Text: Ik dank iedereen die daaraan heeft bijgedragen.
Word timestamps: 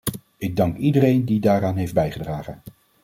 Ik 0.37 0.55
dank 0.55 0.77
iedereen 0.77 1.25
die 1.25 1.39
daaraan 1.39 1.75
heeft 1.75 1.93
bijgedragen. 1.93 2.61